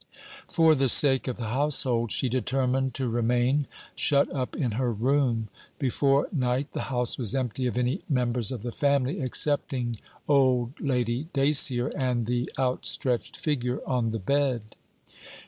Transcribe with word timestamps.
For 0.47 0.73
the 0.73 0.89
sake 0.89 1.27
of 1.27 1.37
the 1.37 1.49
household 1.49 2.11
she 2.11 2.27
determined 2.27 2.95
to 2.95 3.07
remain, 3.07 3.67
shut 3.93 4.33
up 4.33 4.55
in 4.55 4.71
her 4.71 4.91
room. 4.91 5.49
Before 5.77 6.27
night 6.31 6.71
the 6.71 6.81
house 6.89 7.19
was 7.19 7.35
empty 7.35 7.67
of 7.67 7.77
any 7.77 8.01
members 8.09 8.51
of 8.51 8.63
the 8.63 8.71
family 8.71 9.21
excepting 9.21 9.97
old 10.27 10.71
Lady 10.81 11.27
Dacier 11.33 11.89
and 11.89 12.25
the 12.25 12.51
outstretched 12.57 13.37
figure 13.37 13.79
on 13.87 14.09
the 14.09 14.17
bed. 14.17 14.75